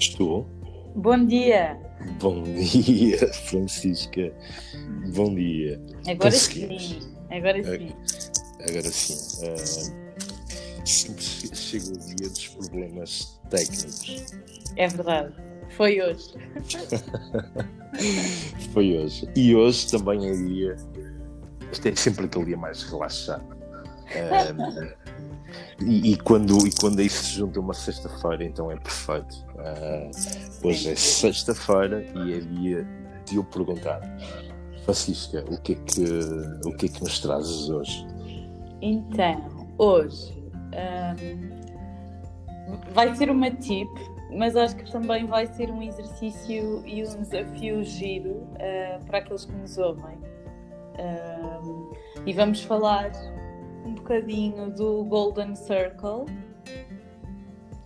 [0.00, 0.46] Estou.
[0.96, 1.78] Bom dia.
[2.18, 4.32] Bom dia, Francisca.
[5.14, 5.78] Bom dia.
[6.08, 6.98] Agora sim.
[7.30, 7.92] Agora sim.
[8.66, 9.46] Agora sim.
[9.46, 14.34] Uh, sempre chega o dia dos problemas técnicos.
[14.76, 15.34] É verdade.
[15.76, 16.34] Foi hoje.
[18.72, 19.28] Foi hoje.
[19.36, 20.76] E hoje também é dia.
[21.70, 23.44] Este é sempre aquele dia mais relaxado.
[24.16, 24.90] Um,
[25.80, 29.44] e, e, quando, e quando isso se junta uma sexta-feira, então é perfeito.
[29.54, 32.88] Uh, hoje é sexta-feira e é dia
[33.26, 34.00] de eu perguntar,
[34.84, 36.04] Francisca, o que é que,
[36.66, 38.06] o que, é que nos trazes hoje?
[38.82, 41.60] Então, hoje um,
[42.92, 43.88] vai ser uma tip,
[44.32, 49.44] mas acho que também vai ser um exercício e um desafio giro uh, para aqueles
[49.44, 50.18] que nos ouvem.
[50.98, 51.92] Um,
[52.26, 53.10] e vamos falar
[53.84, 56.26] um bocadinho do Golden Circle.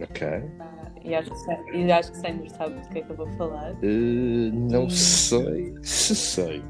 [0.01, 0.27] Ok.
[0.27, 3.29] Uh, e acho que, e acho que Sandro sabe do que é que eu vou
[3.37, 3.73] falar.
[3.75, 6.63] Uh, não sei se sei.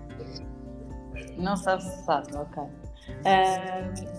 [1.39, 2.63] Não sabe se sabe, ok.
[2.63, 2.71] Uh,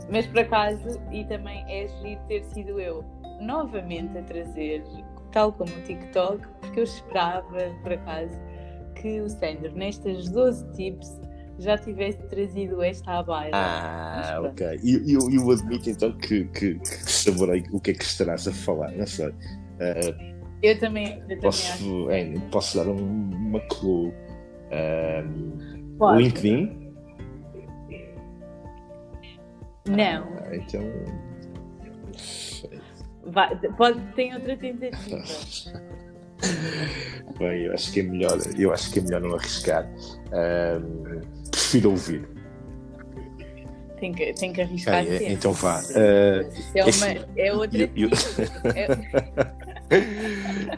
[0.10, 3.04] mas por acaso, e também é giro ter sido eu
[3.42, 4.84] novamente a trazer,
[5.32, 8.34] tal como o TikTok, porque eu esperava, por acaso,
[8.96, 11.20] que o Sandro, nestas 12 tips,
[11.60, 13.52] já tivesse trazido esta à baila.
[13.54, 14.80] Ah, ok.
[14.84, 18.52] E eu, eu, admito então que, que, que saborei o que é que estarás a
[18.52, 19.28] falar, não sei.
[19.30, 24.14] Uh, eu também, eu posso, também é, posso dar um, uma clue.
[24.72, 26.94] Uh, LinkedIn?
[29.88, 30.28] Não.
[30.40, 30.82] Ah, então.
[33.28, 35.24] Vai, pode, tem outra tentativa.
[37.40, 39.90] Bem, eu acho que é melhor, eu acho que é melhor não arriscar.
[40.32, 41.35] Um,
[41.66, 42.28] prefiro ouvir.
[44.00, 44.96] Tem que, tem que arriscar.
[44.96, 45.82] Ah, é, então vá.
[45.82, 47.80] Uh, é, uma, é outra.
[47.80, 48.10] Eu, eu...
[48.76, 48.86] é...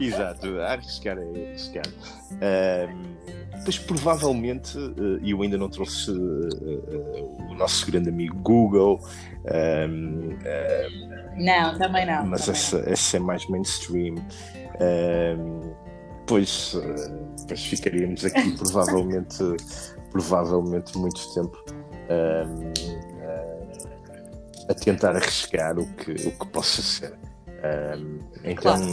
[0.00, 1.84] Exato, arriscar é arriscar.
[2.32, 9.00] Um, pois provavelmente, uh, eu ainda não trouxe uh, o nosso grande amigo Google.
[9.88, 10.36] Um,
[11.36, 12.26] não, também não.
[12.26, 12.92] Mas também essa, não.
[12.92, 14.14] essa é mais mainstream.
[14.80, 15.74] Um,
[16.26, 16.76] pois,
[17.48, 19.42] pois ficaríamos aqui provavelmente
[20.18, 21.56] provavelmente muito tempo
[22.10, 22.72] um,
[24.68, 27.14] a tentar arriscar o que, o que possa ser.
[27.58, 28.84] Um, então, claro.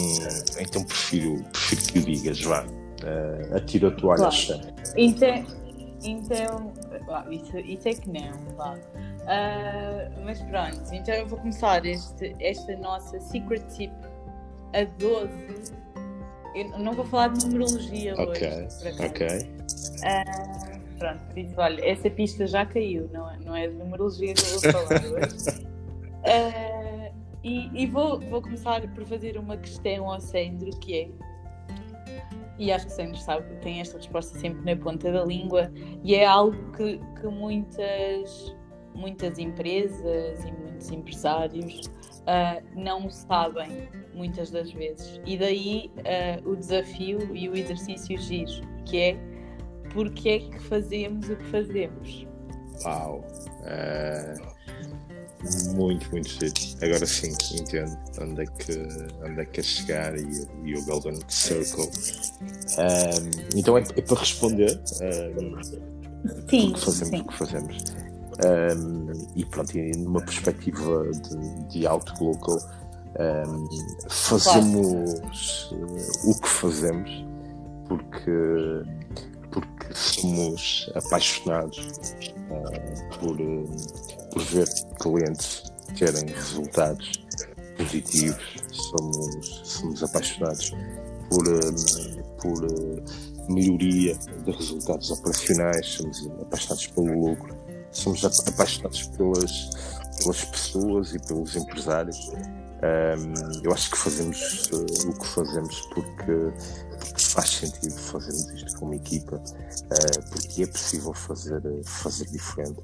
[0.60, 2.64] então prefiro, prefiro que o digas, vá.
[2.64, 4.74] Uh, atira a toalha claro.
[4.96, 5.46] Então,
[6.04, 6.74] então
[7.32, 8.76] isso, isso é que não, vá.
[8.76, 13.92] Uh, mas pronto, então eu vou começar este, esta nossa secret tip
[14.74, 15.74] a 12.
[16.56, 18.66] Eu não vou falar de numerologia okay.
[18.66, 19.04] hoje.
[19.04, 19.28] Ok.
[19.28, 20.55] Uh,
[20.98, 24.60] Pronto, disse, olha, essa pista já caiu, não é, não é de numerologia que eu
[24.60, 25.66] vou falar hoje.
[26.24, 31.10] uh, e, e vou, vou começar por fazer uma questão ao Sandro, que é,
[32.58, 35.72] e acho que o Sandro sabe, tem esta resposta sempre na ponta da língua,
[36.04, 38.56] e é algo que, que muitas,
[38.94, 41.88] muitas empresas e muitos empresários
[42.22, 45.20] uh, não sabem muitas das vezes.
[45.26, 49.35] E daí uh, o desafio e o exercício giro, que é
[49.96, 52.28] porque é que fazemos o que fazemos.
[52.84, 53.26] Uau!
[53.62, 54.56] Uh,
[55.74, 56.54] muito, muito cedo.
[56.84, 58.74] Agora sim, entendo onde é que,
[59.24, 61.86] onde é que quer chegar e, e o Golden Circle.
[62.78, 65.64] Um, então é, é, para responder um,
[66.50, 67.22] sim, o que fazemos, sim.
[67.22, 67.84] o que fazemos.
[68.46, 72.58] Um, e pronto, e numa perspectiva de, de autolocal,
[73.48, 75.96] um, fazemos claro.
[76.26, 77.26] o que fazemos
[77.88, 78.32] porque
[79.56, 81.78] porque somos apaixonados
[82.50, 84.68] uh, por, uh, por ver
[85.00, 85.64] clientes
[85.98, 87.24] terem resultados
[87.78, 90.72] positivos, somos, somos apaixonados
[91.30, 92.68] por, uh, por
[93.50, 97.56] melhoria de resultados operacionais, somos apaixonados pelo lucro,
[97.92, 99.70] somos apaixonados pelas,
[100.22, 102.30] pelas pessoas e pelos empresários.
[102.84, 106.52] Um, eu acho que fazemos uh, o que fazemos porque
[107.36, 112.80] faz sentido fazermos isto como equipa, uh, porque é possível fazer, fazer diferente,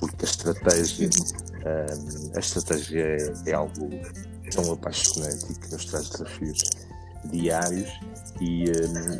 [0.00, 3.88] porque a estratégia, uh, a estratégia é, é, algo
[4.50, 6.58] tão apaixonante e que nos traz desafios
[7.26, 7.88] diários
[8.40, 8.64] e,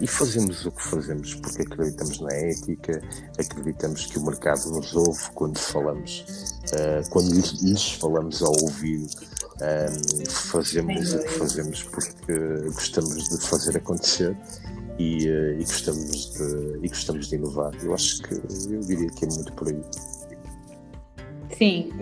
[0.00, 3.00] e, fazemos o que fazemos porque acreditamos na ética,
[3.38, 6.24] acreditamos que o mercado nos ouve quando falamos,
[6.72, 9.08] uh, quando lhes, lhes falamos ao ouvido
[9.62, 12.32] um, fazemos o que fazemos porque
[12.64, 14.36] gostamos de fazer acontecer
[14.98, 17.72] e, uh, e, gostamos de, e gostamos de inovar.
[17.82, 19.80] Eu acho que eu diria que é muito por aí.
[21.56, 21.92] Sim,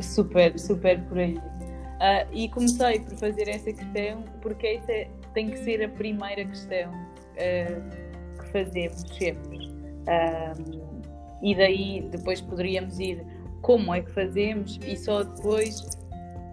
[0.00, 1.36] super, super por aí.
[1.36, 6.90] Uh, e comecei por fazer essa questão porque essa tem que ser a primeira questão
[6.92, 9.68] uh, que fazemos sempre.
[10.06, 11.00] Um,
[11.42, 13.24] e daí depois poderíamos ir
[13.62, 15.86] como é que fazemos e só depois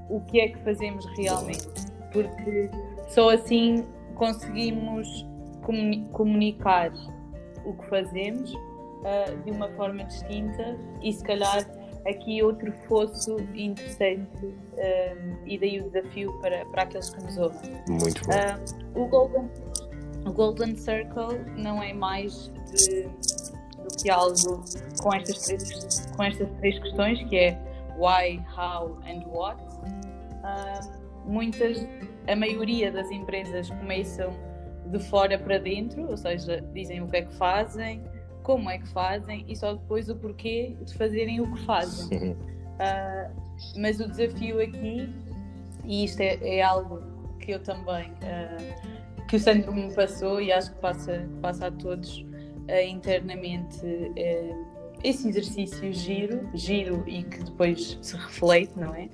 [0.09, 1.67] o que é que fazemos realmente.
[2.11, 2.69] Porque
[3.09, 3.85] só assim
[4.15, 5.25] conseguimos
[6.11, 6.91] comunicar
[7.65, 11.65] o que fazemos uh, de uma forma distinta e se calhar
[12.07, 17.71] aqui outro fosso interessante uh, e daí o desafio para, para aqueles que nos ouvem.
[17.87, 18.33] Muito bom.
[18.33, 19.49] Uh, o, Golden,
[20.25, 24.63] o Golden Circle não é mais de, do que algo
[25.01, 27.59] com estas, três, com estas três questões que é
[27.97, 29.61] why, how and what.
[31.25, 31.87] muitas,
[32.27, 34.50] a maioria das empresas começam
[34.85, 38.03] de fora para dentro, ou seja, dizem o que é que fazem,
[38.43, 42.31] como é que fazem e só depois o porquê de fazerem o que fazem.
[42.31, 43.41] Uh,
[43.77, 45.09] mas o desafio aqui,
[45.85, 47.01] e isto é, é algo
[47.39, 51.71] que eu também, uh, que o Sandro me passou e acho que passa, passa a
[51.71, 53.85] todos uh, internamente
[55.03, 59.09] esse exercício giro, giro e que depois se reflete, não é?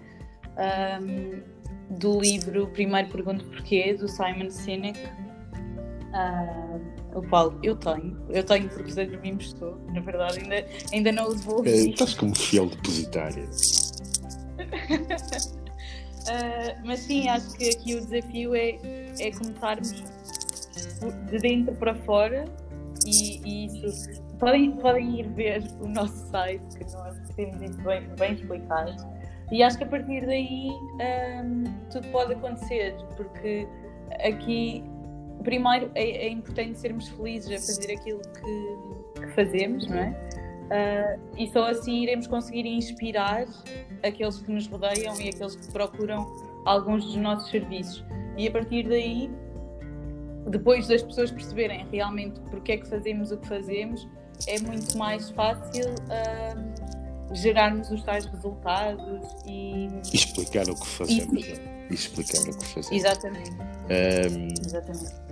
[1.02, 1.42] Um,
[1.90, 5.00] do livro Primeiro Pergunto Porquê, do Simon Sinek,
[6.08, 6.80] Uh,
[7.18, 11.12] o qual eu tenho, eu tenho porque o Sandro me emprestou, na verdade ainda, ainda
[11.12, 11.90] não os vou ouvir.
[11.90, 13.44] estás como fiel depositária.
[16.24, 18.78] uh, mas sim, acho que aqui o desafio é,
[19.20, 19.92] é começarmos
[21.30, 22.46] de dentro para fora
[23.06, 28.08] e, e isso podem, podem ir ver o nosso site que nós temos isso bem,
[28.18, 28.96] bem explicado
[29.52, 33.68] e acho que a partir daí um, tudo pode acontecer porque
[34.24, 34.84] aqui
[35.44, 40.10] primeiro é, é, importante sermos felizes a fazer aquilo que, que fazemos, não é?
[40.68, 43.46] Uh, e só assim iremos conseguir inspirar
[44.04, 46.26] aqueles que nos rodeiam e aqueles que procuram
[46.66, 48.04] alguns dos nossos serviços.
[48.36, 49.32] E a partir daí,
[50.50, 54.08] depois das pessoas perceberem realmente porque é que fazemos o que fazemos,
[54.46, 61.46] é muito mais fácil uh, gerarmos os tais resultados e explicar o que fazemos.
[61.46, 61.54] E,
[61.90, 62.92] e explicar o que fazemos.
[62.92, 63.52] Exatamente.
[63.52, 65.27] Um, Exatamente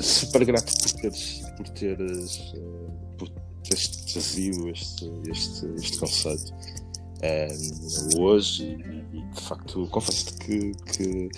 [0.00, 3.28] super grato por teres, por teres, uh, por
[3.62, 8.76] teres trazido este, este, este conceito um, ehm, hoje
[9.12, 11.28] e, de facto confesso-te que, que,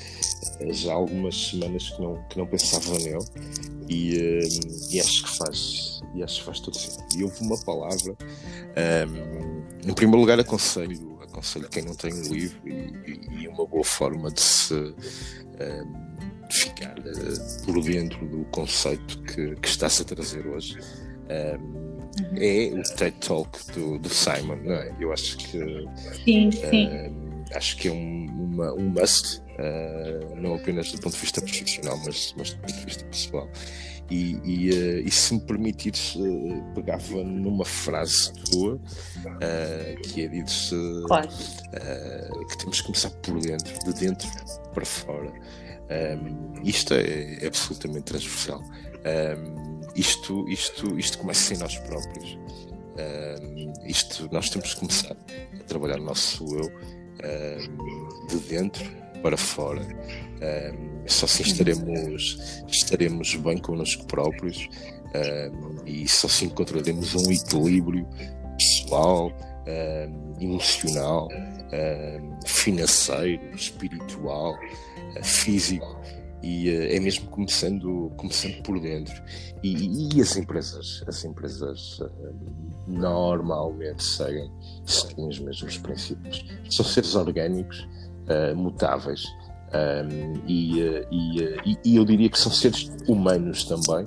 [0.60, 3.24] eh, já há algumas semanas que não, que não pensava nele
[3.88, 7.06] e, um, e acho que faz e acho que faz todo sentido.
[7.16, 8.16] E houve uma palavra
[9.06, 13.84] um, em primeiro lugar aconselho aconselho quem não tem um livro e, e uma boa
[13.84, 14.74] forma de se
[16.54, 20.78] ficar uh, por dentro do conceito que, que está-se a trazer hoje.
[21.28, 22.36] Um, uhum.
[22.36, 24.94] É o TED Talk do, do Simon, não é?
[25.00, 25.58] Eu acho que.
[26.24, 26.88] Sim, sim.
[27.54, 31.98] acho que é um, uma, um must, uh, não apenas do ponto de vista profissional,
[32.04, 33.48] mas, mas do ponto de vista pessoal.
[34.10, 40.28] E, e, uh, e se me permitires, uh, pegava numa frase tua uh, que é
[40.28, 40.52] dito
[41.06, 41.28] claro.
[41.28, 44.28] que temos que começar por dentro, de dentro
[44.72, 45.32] para fora.
[45.88, 48.60] Um, isto é, é, absolutamente transversal.
[48.60, 52.38] Um, isto, isto, isto começa em nós próprios.
[52.98, 55.16] Um, isto, nós temos que começar
[55.60, 56.70] a trabalhar o nosso eu
[58.28, 58.84] de dentro
[59.22, 59.82] para fora.
[61.06, 64.68] só assim estaremos, estaremos bem connosco próprios
[65.86, 68.06] e só assim encontraremos um equilíbrio
[68.58, 69.32] pessoal,
[70.38, 71.28] emocional,
[72.44, 74.56] financeiro, espiritual
[75.22, 76.00] físico
[76.42, 79.14] e uh, é mesmo começando, começando por dentro.
[79.62, 82.10] E, e as empresas, as empresas uh,
[82.86, 84.50] normalmente seguem,
[84.84, 86.44] seguem os mesmos princípios.
[86.70, 87.80] São seres orgânicos,
[88.28, 89.24] uh, mutáveis.
[89.74, 90.80] Um, e,
[91.10, 94.04] e, e, eu diria que são seres humanos também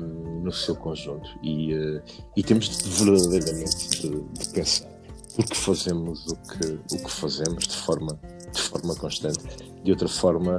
[0.00, 1.72] um, no seu conjunto e,
[2.36, 4.88] e temos de, verdadeiramente de, de pensar
[5.34, 8.18] porque fazemos o que, o que fazemos de forma,
[8.54, 9.40] de forma constante
[9.86, 10.56] de outra forma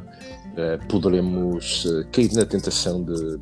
[0.53, 3.37] uh, poderemos uh, cair na tentação de,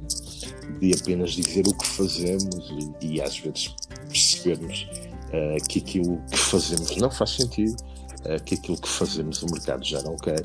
[0.80, 3.76] de apenas dizer o que fazemos e, e às vezes
[4.08, 4.88] percebermos
[5.30, 7.76] uh, que aquilo que fazemos não faz sentido,
[8.44, 10.44] que aquilo que fazemos o mercado já não quer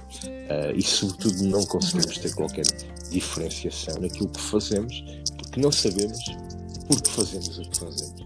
[0.76, 2.66] e, sobretudo, não conseguimos ter qualquer
[3.10, 5.02] diferenciação naquilo que fazemos
[5.38, 6.22] porque não sabemos
[6.86, 8.19] por que fazemos o que fazemos.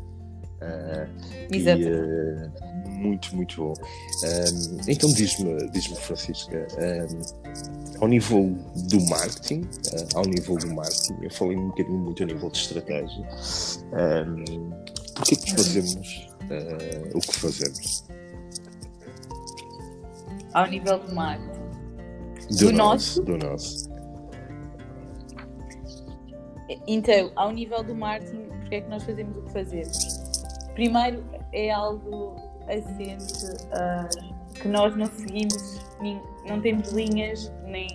[1.51, 1.83] Exato.
[1.83, 3.75] E, muito, muito bom.
[3.75, 8.57] Um, então diz-me, diz-me Francisca, um, ao nível
[8.89, 12.59] do marketing, uh, ao nível do marketing, eu falei um bocadinho muito a nível de
[12.59, 13.29] estratégia,
[13.93, 14.71] um,
[15.15, 18.05] porquê que fazemos uh, o que fazemos?
[20.53, 21.65] Ao nível do marketing.
[22.51, 23.23] Do, do nosso, nosso?
[23.23, 23.95] Do nosso.
[26.87, 30.24] então, ao nível do marketing, porque é que nós fazemos o que fazemos?
[30.75, 32.37] Primeiro, é algo
[32.69, 37.89] assente uh, que nós não seguimos, nem, não temos linhas, nem.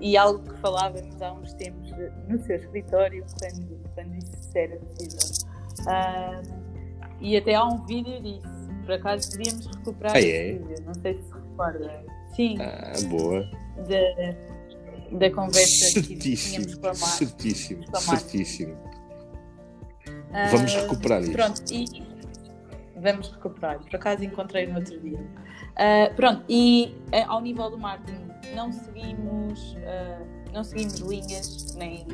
[0.00, 4.76] E algo que falávamos há uns tempos de, no seu escritório, quando, quando isso era
[4.76, 5.46] possível.
[5.80, 6.66] Uh,
[7.20, 8.56] e até há um vídeo disso.
[8.84, 10.52] Por acaso podíamos recuperar ah, esse é?
[10.52, 12.04] vídeo, não sei se recorda.
[12.36, 12.56] Sim.
[12.60, 13.42] Ah, boa.
[13.88, 16.94] Da, da conversa certíssimo, que tínhamos com a Mar.
[16.94, 18.76] Certíssimo, certíssimo.
[20.36, 21.32] Ah, Vamos recuperar isto.
[21.32, 21.86] Pronto, e
[23.00, 23.78] vamos recuperar.
[23.78, 25.18] Por acaso encontrei no outro dia.
[25.76, 32.06] Ah, pronto, e ah, ao nível do marketing, não seguimos, ah, não seguimos linhas nem,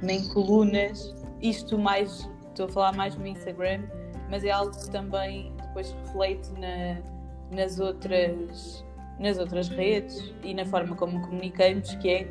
[0.00, 1.12] nem colunas.
[1.42, 3.82] Isto mais, estou a falar mais no Instagram,
[4.30, 7.02] mas é algo que também depois reflete na,
[7.50, 8.84] nas outras
[9.18, 12.28] nas outras redes e na forma como comunicamos, que é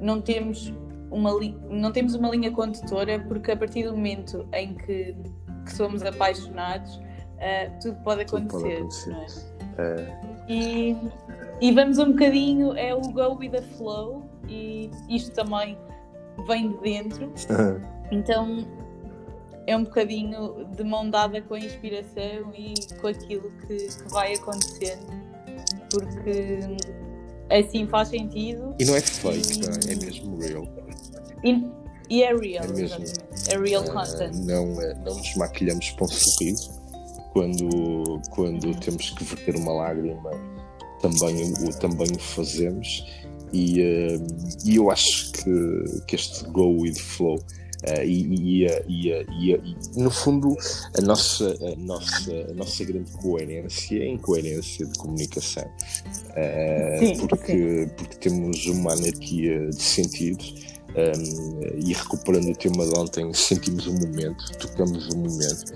[0.00, 0.72] não temos
[1.12, 5.14] uma, li- não temos uma linha condutora, porque a partir do momento em que,
[5.64, 7.00] que somos apaixonados,
[7.38, 9.10] ah, tudo pode Tudo pode acontecer.
[9.10, 9.10] acontecer.
[9.78, 10.20] não é?
[10.22, 10.96] Ah, E,
[11.60, 15.78] e vamos um bocadinho, é o go with the flow, e isto também
[16.46, 17.32] vem de dentro,
[18.10, 18.66] então
[19.66, 24.34] é um bocadinho de mão dada com a inspiração e com aquilo que, que vai
[24.34, 25.06] acontecendo,
[25.90, 26.58] porque
[27.50, 29.92] assim faz sentido e não é fake, não é?
[29.92, 30.66] É mesmo real.
[31.44, 31.64] E,
[32.10, 33.02] e é real, É mesmo.
[33.02, 33.50] exatamente.
[33.50, 34.34] É real Ah, content.
[34.44, 36.70] não, eh, não nos maquilhamos para um sorriso
[37.32, 40.30] quando, quando temos que verter uma lágrima
[41.00, 43.04] também o, também o fazemos
[43.52, 44.18] e, eh,
[44.64, 47.38] e eu acho que, que este go with flow
[47.84, 49.10] eh, e, e, e,
[49.54, 49.66] e
[50.00, 50.56] no fundo
[50.96, 55.64] a nossa, a, nossa, a nossa grande coerência é a incoerência de comunicação
[56.36, 60.54] Eh, Sim, porque, porque temos uma anarquia de sentidos
[60.96, 65.72] um, e recuperando o tema de ontem, sentimos o momento, tocamos o momento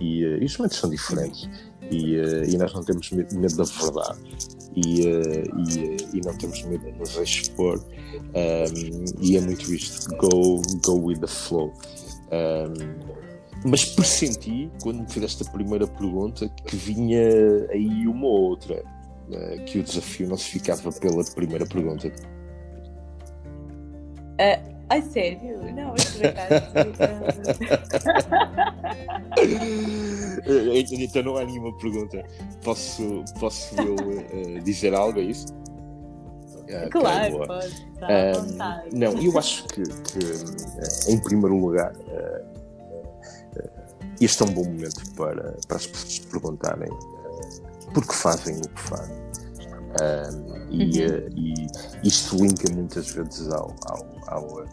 [0.00, 1.48] e, uh, e os momentos são diferentes
[1.90, 4.20] e, uh, e nós não temos medo, da verdade
[4.76, 10.14] e, uh, e, e não temos medo de nos expor um, e é muito isto,
[10.16, 11.72] go, go with the flow.
[12.30, 13.18] Um,
[13.64, 17.20] mas pressenti, quando me fizeste a primeira pergunta, que vinha
[17.70, 18.84] aí uma outra,
[19.66, 22.12] que o desafio não se ficava pela primeira pergunta.
[24.90, 25.58] Ai, sério?
[25.74, 25.94] Não.
[30.46, 32.24] Eh, então não há nenhuma pergunta.
[32.64, 33.96] Posso, posso eu
[34.32, 35.46] eh, dizer algo a isso?
[36.70, 38.96] Ah, ok, claro, pode à vontade.
[38.96, 42.44] Não, eu acho que, que, eh, em primeiro lugar, eh,
[44.20, 46.90] este é um bom momento para, para as pessoas perguntarem
[47.92, 49.27] por que fazem o que fazem.
[50.00, 50.30] Ah,
[50.70, 51.06] e, Uhum.
[51.06, 54.66] eh, e isto linka muitas vezes ao, ao, ao, ao,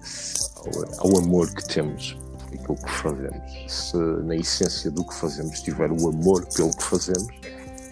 [1.00, 2.18] ao amor que temos
[2.54, 3.52] aquilo que fazemos.
[3.68, 7.28] Se na essência do que fazemos estiver o amor pelo que fazemos,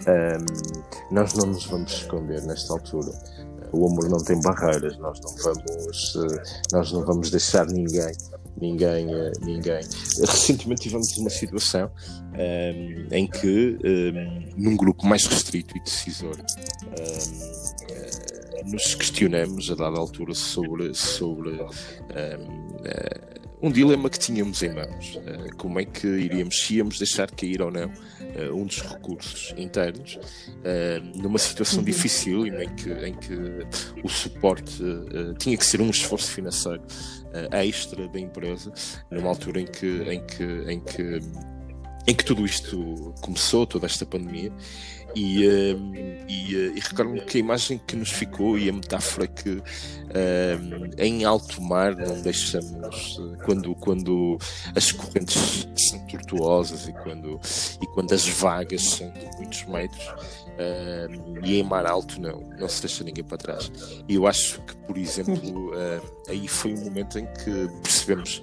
[0.07, 0.37] ah,
[1.11, 3.11] nós não nos vamos esconder nesta altura.
[3.71, 8.11] O amor não tem barreiras, nós não vamos, eh, nós não vamos deixar ninguém,
[8.63, 9.81] ninguém, eh, ninguém.
[10.25, 11.91] Recentemente tivemos uma situação
[12.33, 12.73] eh,
[13.11, 16.37] em que, eh, num grupo mais restrito e decisor,
[16.97, 17.17] eh,
[17.91, 21.59] eh, nos questionamos a dada altura sobre, sobre
[22.15, 23.32] eh,
[23.63, 25.17] um dilema que tínhamos em mãos.
[25.25, 27.89] Eh, como é que iríamos, se íamos deixar cair ou não
[28.35, 30.19] eh, um dos recursos internos
[30.65, 31.85] eh, numa situação Uhum.
[31.85, 33.33] difícil em que, em que
[34.03, 34.83] o suporte
[35.39, 36.83] tinha que ser um esforço financeiro
[37.51, 38.71] extra da empresa,
[39.09, 41.19] numa altura em que, em que, em que,
[42.05, 44.51] em que tudo isto começou, toda esta pandemia.
[45.15, 45.75] E, eh,
[46.27, 49.61] e, eh, e recordo-me que a imagem que nos ficou e a metáfora que
[50.09, 50.57] eh,
[50.97, 54.37] em alto mar não deixamos eh, quando, quando
[54.75, 57.39] as correntes são tortuosas e quando,
[57.81, 60.13] e quando as vagas são de muitos metros
[60.57, 61.07] eh,
[61.43, 63.71] e em mar alto não, não se deixa ninguém para trás.
[64.07, 68.41] E eu acho que, por exemplo, eh, aí foi um momento em que percebemos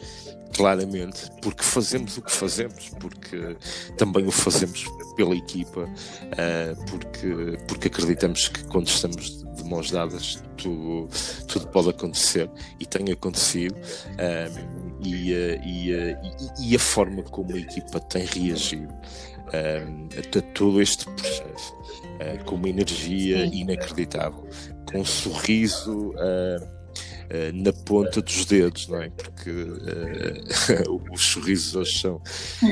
[0.57, 3.57] claramente porque fazemos o que fazemos, porque
[3.97, 4.85] também o fazemos
[5.17, 5.89] pela equipa,
[6.37, 11.09] eh, porque, porque acreditamos que quando estamos de mãos dadas tudo,
[11.47, 13.77] tudo pode acontecer e tem acontecido.
[14.19, 14.51] eh,
[15.03, 18.93] e, eh, e, e- e a forma como a equipa tem reagido
[19.53, 21.75] a todo este processo
[22.45, 24.47] com uma energia inacreditável,
[24.85, 26.13] com um sorriso
[27.55, 29.11] na ponta dos dedos, não é?
[29.11, 32.23] Porque eh, os sorrisos hoje são,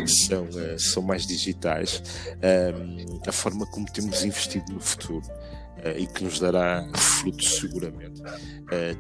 [0.07, 2.03] são, eh, são mais digitais.
[2.43, 5.23] Um, a forma como temos investido no futuro.
[5.97, 8.21] e que nos dará frutos seguramente,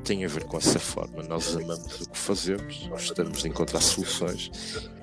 [0.05, 1.25] tem a ver com essa forma.
[1.25, 4.49] Nós amamos o que fazemos, gostamos de encontrar soluções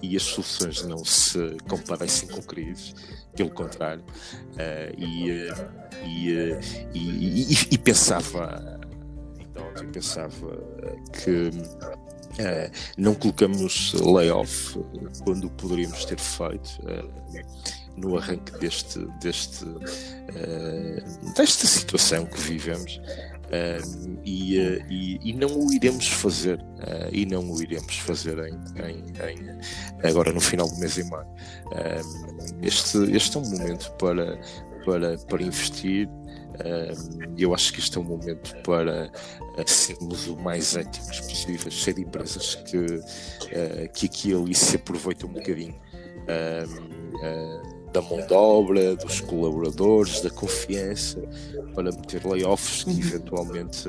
[0.01, 2.93] e as soluções não se comparecem com crises,
[3.35, 4.05] pelo contrário.
[4.97, 5.49] e,
[6.05, 6.57] e,
[6.93, 8.79] e, e pensava
[9.55, 10.57] então, eu pensava
[11.23, 11.51] que
[12.35, 14.77] Uh, não colocamos layoff
[15.23, 17.09] quando poderíamos ter feito uh,
[17.95, 22.99] no arranque deste, deste, uh, desta situação que vivemos
[24.25, 24.57] e,
[24.89, 26.59] e, e, não o iremos fazer
[27.09, 29.59] e não o iremos fazer em, em, em,
[30.05, 31.27] agora no final do mês em maio.
[32.61, 34.37] Este, este é um momento para,
[34.83, 36.09] para, para investir
[37.37, 39.11] eu acho que este é um momento para
[39.57, 44.75] eh, sermos o mais éticos possíveis, ser empresas que, uh, que aqui e ali se
[44.75, 45.75] aproveitam um bocadinho
[46.23, 51.21] uh, da mão de obra, dos colaboradores, da confiança,
[51.73, 53.87] para meter layoffs que eventualmente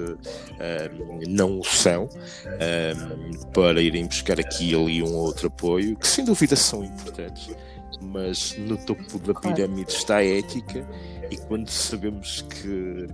[1.26, 2.08] não o são,
[3.52, 7.50] para irem buscar aqui e ali um outro apoio, que sem dúvida são importantes,
[8.00, 10.86] mas no topo da pirâmide está a ética
[11.30, 13.06] e quando sabemos que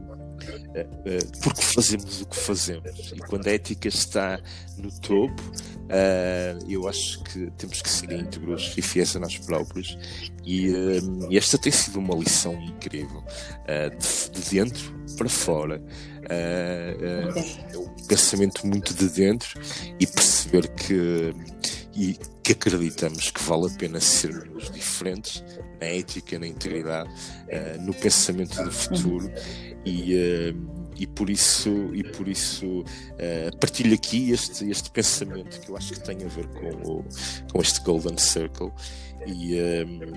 [0.74, 4.40] eh, eh, porque fazemos o que fazemos e quando a ética está
[4.76, 9.96] no topo uh, eu acho que temos que ser íntegros e fiéis a nós próprios.
[10.44, 13.22] E, uh, esta tem sido uma lição incrível
[13.66, 15.82] de, de, dentro para fora.
[16.28, 19.60] É um pensamento muito de dentro
[20.00, 21.34] e perceber que
[21.94, 25.44] e que acreditamos que vale a pena sermos diferentes
[25.80, 29.30] na ética, na integridade, uh, no pensamento do futuro
[29.84, 35.70] e, uh, e por isso, e por isso uh, partilho aqui este, este pensamento que
[35.70, 37.04] eu acho que tem a ver com, o,
[37.52, 38.72] com este Golden Circle
[39.26, 39.56] e,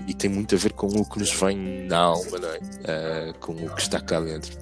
[0.08, 2.38] e tem muito a ver com o que nos vem na alma,
[2.82, 3.32] é?
[3.38, 4.58] com o que está cá dentro.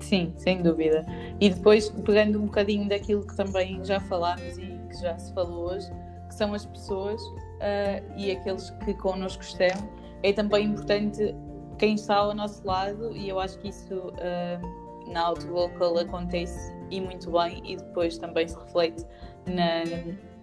[0.00, 1.06] Sim, sem dúvida.
[1.40, 5.72] E depois, pegando um bocadinho daquilo que também já falámos e que já se falou
[5.72, 5.90] hoje,
[6.28, 9.88] que são as pessoas uh, e aqueles que connosco estão.
[10.22, 11.34] É também importante
[11.78, 17.00] quem está ao nosso lado e eu acho que isso uh, na Autolocal acontece e
[17.00, 19.04] muito bem e depois também se reflete
[19.46, 19.84] na,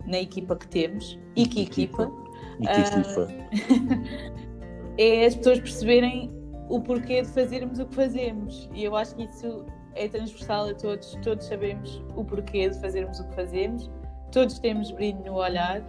[0.05, 2.11] na equipa que temos e que equipa.
[2.59, 3.27] E que equipa.
[3.27, 6.31] Uh, é as pessoas perceberem
[6.69, 10.73] o porquê de fazermos o que fazemos e eu acho que isso é transversal a
[10.73, 13.91] todos, todos sabemos o porquê de fazermos o que fazemos,
[14.31, 15.81] todos temos brilho no olhar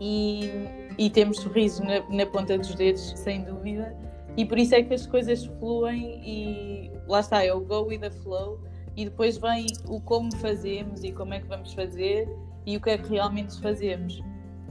[0.00, 0.50] e,
[0.98, 3.96] e temos sorriso na, na, ponta dos dedos, sem dúvida.
[4.36, 8.00] E por isso é que as coisas fluem e lá está, é o go with
[8.00, 8.60] the flow.
[8.96, 12.28] E depois vem o como fazemos e como é que vamos fazer
[12.66, 14.22] e o que é que realmente fazemos.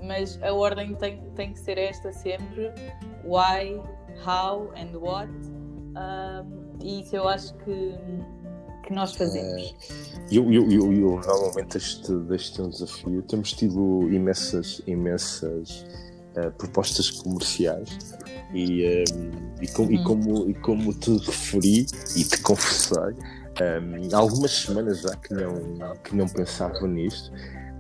[0.02, 2.72] Mas a ordem tem, tem que ser esta sempre:
[3.24, 3.82] why,
[4.26, 5.32] how and what.
[5.96, 7.96] Um, e isso eu acho que
[8.84, 9.76] que nós fazemos?
[10.32, 13.22] Eu, eu, eu, eu realmente este, este é um desafio.
[13.24, 15.86] Temos tido imensas, imensas
[16.38, 18.16] uh, propostas comerciais
[18.54, 20.04] e, um, ehm, e, com, e, uhum.
[20.04, 23.14] como, e como te referi e te confessei,
[23.62, 27.32] um, há algumas semanas já que não, que não pensava nisto.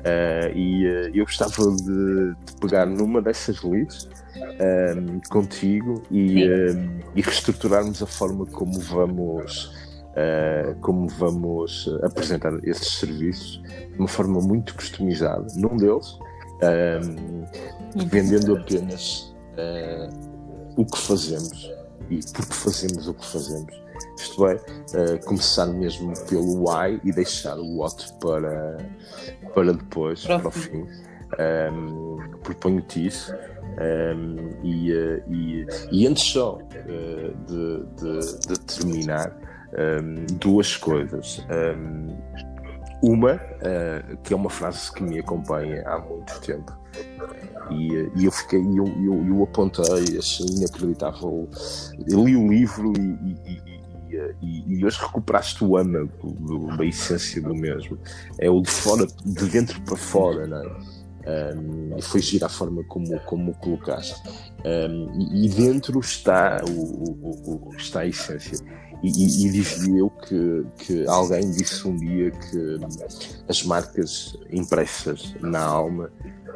[0.03, 6.99] Uh, e uh, eu gostava de, de, pegar numa dessas leads um, contigo e, um,
[7.15, 9.82] e reestruturarmos a forma como vamos
[10.13, 15.45] uh, como vamos apresentar esses serviços de uma forma muito customizada.
[15.55, 16.17] Num deles,
[16.61, 17.45] um,
[17.95, 20.09] ehm, vendendo apenas uh,
[20.77, 21.71] o que fazemos
[22.09, 23.83] e porque fazemos o que fazemos.
[24.17, 28.77] Isto é, uh, começar mesmo pelo why e deixar o what para,
[29.53, 30.77] para depois, para, para o fim.
[30.77, 30.87] Um,
[31.39, 33.33] ehm, Proponho-te isso.
[33.33, 33.37] Um,
[33.79, 34.91] ehm, e,
[35.27, 39.35] e, e, antes só uh, de, de, de, terminar,
[39.77, 41.45] um, duas coisas.
[41.49, 42.17] Um,
[43.01, 46.71] uma, uh, que é uma frase que me acompanha há muito tempo,
[47.71, 51.49] e, e eu fiquei, eu, eu, eu apontei, achei inacreditável.
[52.07, 53.61] Eu li o livro e, e,
[54.41, 57.97] e, e hoje recuperaste o âmago da essência do mesmo.
[58.37, 61.03] É o de fora, de dentro para fora, não é?
[61.25, 64.21] Um, foi gira a forma como, como o colocaste.
[64.65, 68.57] Um, e, dentro está, o, o, o, está a essência.
[69.03, 72.79] E, e, dizia eu que, que alguém disse um dia que
[73.49, 76.09] as marcas impressas na alma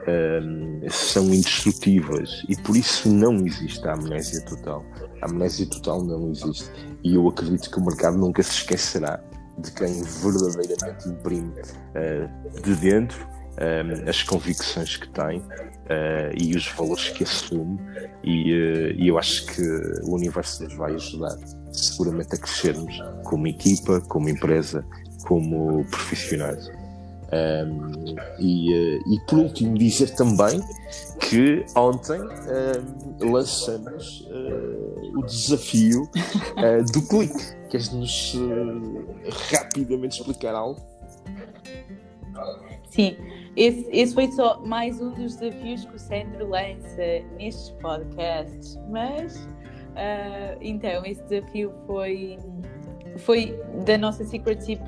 [0.07, 4.86] um, são indestrutíveis e por isso não existe a amnésia total.
[5.21, 6.71] A amnésia total não existe.
[7.03, 9.21] E eu acredito que o mercado nunca se esquecerá
[9.57, 16.67] de quem verdadeiramente imprime uh, de dentro um, as convicções que tem uh, e os
[16.69, 17.79] valores que assume,
[18.23, 19.62] e, uh, e, eu acho que
[20.03, 21.36] o universo nos vai ajudar
[21.80, 24.86] seguramente a crescermos como equipa, como empresa,
[25.26, 26.70] como profissionais.
[27.30, 30.62] Um, e, eh, e, por último, dizer também
[31.20, 32.20] que ontem
[33.20, 37.58] lançamos uh, o desafio uh, do clique.
[37.70, 39.04] Queres-nos uh,
[39.52, 40.80] rapidamente explicar algo?
[42.90, 43.18] Sim,
[43.56, 48.80] esse, esse, foi só mais um dos desafios que o Sandro lança nestes podcasts.
[48.90, 49.48] Mas,
[50.62, 52.38] então, esse desafio foi,
[53.17, 54.81] foi da nossa Secret Tip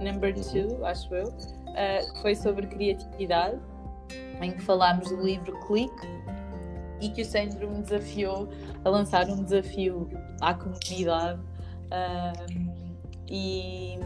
[0.00, 1.32] number 2, acho eu
[1.76, 3.58] uh, foi sobre criatividade,
[4.40, 6.06] em que falámos do livro Clique
[7.00, 8.48] e que o Centro me desafiou
[8.84, 10.08] a lançar um desafio
[10.40, 11.40] à comunidade.
[11.86, 12.76] Uh,
[13.28, 13.98] e,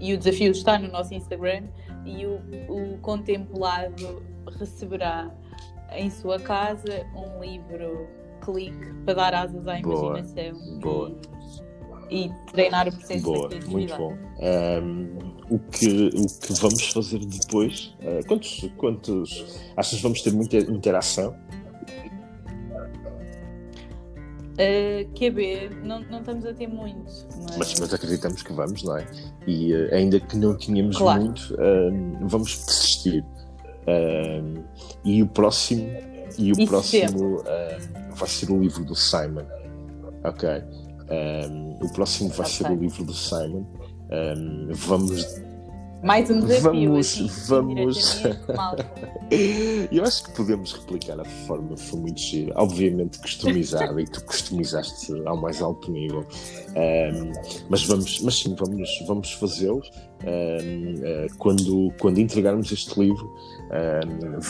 [0.00, 1.64] e, o desafio está no nosso Instagram
[2.04, 4.22] e o, o contemplado
[4.58, 5.30] receberá
[5.92, 8.08] em sua casa um livro
[8.40, 10.78] clique para dar asas à imaginação.
[10.80, 11.16] Boa.
[12.10, 14.16] E, e treinar o processo Boa, muito bom.
[14.40, 15.18] Um,
[15.50, 17.94] o, que, o que vamos fazer depois?
[18.00, 19.60] Uh, quantos, quantos.
[19.76, 21.34] Achas que vamos ter muita interação?
[24.58, 27.04] Uh, QB, não, não estamos a ter muito.
[27.36, 27.56] Mas...
[27.56, 29.06] Mas, mas acreditamos que vamos, não é?
[29.46, 31.22] E uh, ainda que não tínhamos claro.
[31.22, 33.24] muito, uh, vamos persistir.
[35.02, 35.88] E o próximo,
[36.38, 37.42] e o próximo
[38.14, 39.44] vai ser o livro do Simon.
[40.24, 40.48] Ok?
[41.10, 43.64] Um, o próximo vai ser o livro do Simon.
[44.10, 45.24] Um, vamos.
[46.02, 46.90] Mais um desafio.
[46.90, 47.46] Vamos.
[47.48, 48.22] vamos...
[49.90, 52.52] Eu acho que podemos replicar a forma, foi muito gira.
[52.56, 56.20] Obviamente customizada, e tu customizaste ao mais alto nível.
[56.20, 57.32] Um,
[57.68, 59.82] mas vamos, mas sim, vamos, vamos fazê-lo.
[60.22, 63.30] Uh, quando, quando entregarmos este livro,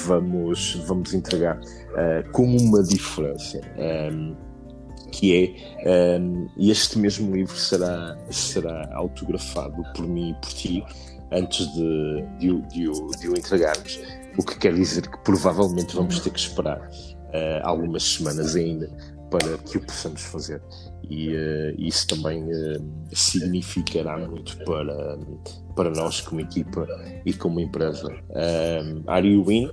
[0.07, 3.61] vamos, vamos entregar uh, com uma diferença.
[4.13, 4.37] Um,
[5.11, 5.57] que
[5.87, 10.85] é um, este mesmo livro será, será autografado por mim e por ti
[11.33, 14.01] antes de, de, de, de o entregarmos,
[14.37, 18.89] o que quer dizer que provavelmente vamos ter que esperar uh, algumas semanas ainda
[19.31, 20.63] para que o possamos fazer.
[21.11, 25.19] E uh, isso também uh, significará muito para,
[25.75, 26.87] para nós como equipa
[27.25, 28.09] e como empresa.
[28.31, 29.71] Um, are you in?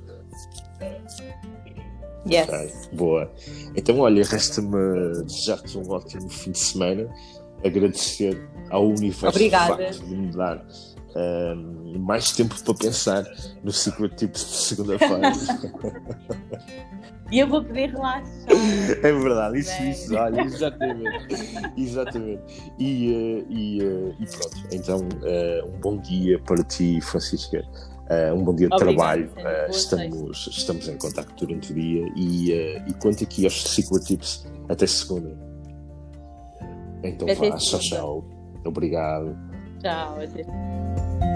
[2.30, 2.50] Yes.
[2.50, 3.32] Okay, boa.
[3.76, 7.08] Então, olha, resta-me desejar-te um ótimo fim de semana,
[7.64, 9.92] agradecer ao universo Obrigada.
[9.92, 10.66] de me dar
[11.16, 13.26] um, mais tempo para pensar
[13.64, 15.32] no Secret Tips de segunda-feira.
[17.32, 18.32] E eu vou poder relaxar.
[19.02, 21.74] É verdade, isso, isso, olha, exatamente.
[21.76, 22.42] exatamente.
[22.78, 27.64] E, uh, e, uh, e, pronto, então uh, um bom dia para ti, Francisca.
[28.36, 29.70] Um bom dia de Obrigado, trabalho.
[29.72, 32.52] Estamos, estamos em contato durante o dia e,
[32.88, 35.36] e quanto aqui aos Secret Tips, até segunda.
[37.04, 38.26] Então até vá, tchau, tchau.
[38.64, 39.36] Obrigado.
[39.82, 41.35] Ciao.